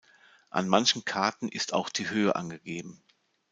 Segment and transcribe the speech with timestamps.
[0.49, 3.03] Auf manchen Karten ist auch die Höhe angegeben.